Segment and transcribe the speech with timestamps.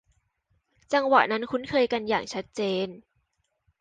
[0.93, 2.87] จังหวะนั้นคุ้นเคยกันอย่างชัดเจน